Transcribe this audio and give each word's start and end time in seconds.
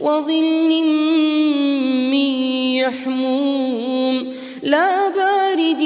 وظل 0.00 0.70
من 2.10 2.24
يحموم 2.78 4.32
لا 4.62 5.08
بارد 5.08 5.82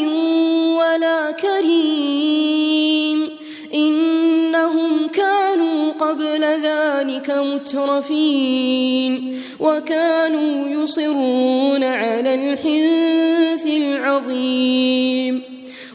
ولا 0.79 1.31
كريم. 1.31 3.29
إنهم 3.75 5.09
كانوا 5.09 5.93
قبل 5.93 6.45
ذلك 6.45 7.31
مترفين 7.31 9.13
وكانوا 9.61 10.83
يصرون 10.83 11.85
على 11.85 12.35
الحنث 12.35 13.67
العظيم. 13.67 15.43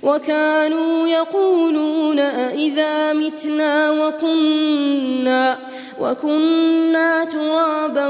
وكانوا 0.04 1.08
يقولون 1.08 2.20
أئذا 2.20 3.14
متنا 3.14 3.92
وكنا 3.92 5.58
وكنا 6.02 7.24
ترابا 7.24 8.08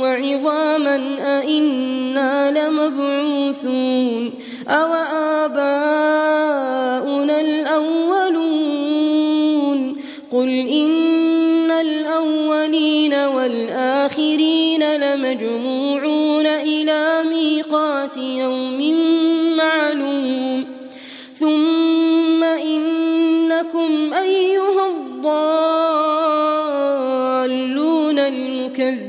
وعظاما 0.00 0.96
أئنا 1.40 2.50
لمبعوثون. 2.50 4.34
أو 4.68 4.94
آباؤنا 5.44 7.40
الأولون. 7.40 8.94
قل 10.32 10.48
إن 10.48 11.70
الأولين 11.70 13.14
والآخرين 13.14 14.96
لمجموعون 14.96 16.46
إلى 16.46 17.22
ميقات 17.30 18.16
يوم 18.16 18.94
معلوم. 19.56 20.64
ثم 21.34 22.44
إنكم 22.44 24.12
أيها 24.12 24.86
الضالون. 24.90 25.53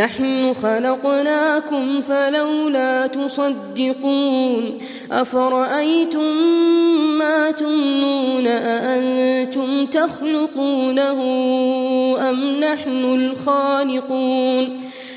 نحن 0.00 0.54
خلقناكم 0.54 2.00
فلولا 2.00 3.06
تصدقون 3.06 4.78
أفرأيتم 5.12 6.36
ما 7.18 7.50
تمنون 7.50 8.46
أأنتم 8.46 9.86
تخلقونه 9.86 11.20
أم 12.30 12.60
نحن 12.60 13.04
الخالقون 13.04 14.80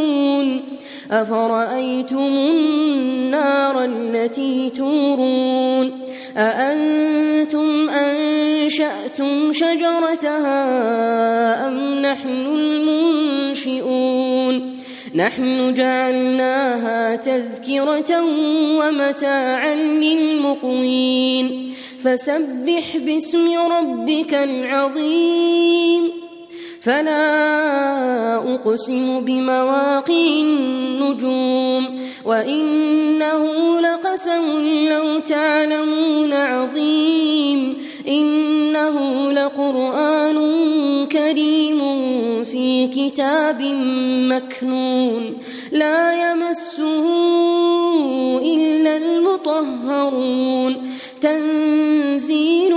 تشكون 0.00 0.62
أفرأيتم 1.10 2.18
النار 2.18 3.84
التي 3.84 4.70
تورون 4.70 6.00
أأنتم 6.36 7.88
أنشأتم 7.88 9.52
شجرتها 9.52 10.58
أم 11.68 12.02
نحن 12.02 12.46
المنشئون 13.56 14.00
نحن 15.14 15.74
جعلناها 15.74 17.16
تذكرة 17.16 18.24
ومتاعا 18.78 19.74
للمقوين 19.74 21.72
فسبح 22.00 22.96
باسم 22.96 23.58
ربك 23.58 24.34
العظيم 24.34 26.29
فلا 26.80 28.36
أقسم 28.54 29.20
بمواقع 29.24 30.14
النجوم 30.14 32.00
وإنه 32.24 33.80
لقسم 33.80 34.62
لو 34.88 35.18
تعلمون 35.18 36.32
عظيم 36.32 37.78
إنه 38.08 39.32
لقرآن 39.32 40.36
كريم 41.06 41.80
في 42.44 42.86
كتاب 42.86 43.62
مكنون 44.32 45.38
لا 45.72 46.30
يمسه 46.30 47.04
إلا 48.38 48.96
المطهرون 48.96 50.90
تنزيل 51.20 52.74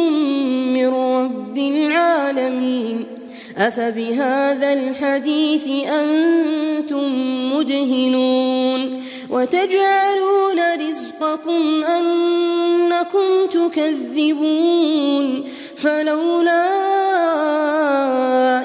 من 0.73 0.88
رب 0.88 1.57
العالمين 1.57 3.12
أفبهذا 3.57 4.73
الحديث 4.73 5.88
أنتم 5.89 7.07
مدهنون 7.53 9.03
وتجعلون 9.29 10.89
رزقكم 10.89 11.83
أنكم 11.83 13.45
تكذبون 13.51 15.44
فلولا 15.77 16.63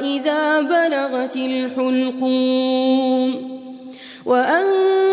إذا 0.00 0.60
بلغت 0.60 1.36
الحلقوم 1.36 2.78
وأنتم 4.26 5.07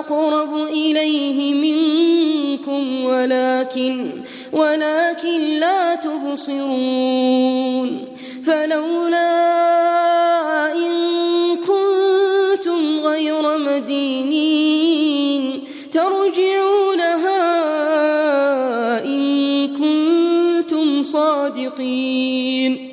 أقرب 0.00 0.54
إليه 0.54 1.54
منكم 1.54 3.04
ولكن 3.04 4.22
ولكن 4.52 5.40
لا 5.60 5.94
تبصرون. 5.94 7.88
فلولا 8.44 9.32
إن 10.72 10.92
كنتم 11.56 13.00
غير 13.00 13.58
مدينين 13.58 15.44
ترجعونها 15.92 17.44
إن 19.04 19.22
كنتم 19.68 21.02
صادقين. 21.02 22.90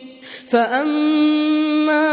فأما 0.49 2.07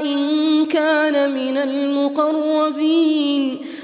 إن 0.00 0.20
كان 0.66 1.30
من 1.34 1.56
المقربين 1.56 3.33